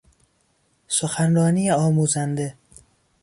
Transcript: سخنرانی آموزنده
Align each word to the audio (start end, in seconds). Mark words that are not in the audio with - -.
سخنرانی 0.87 1.71
آموزنده 1.71 2.55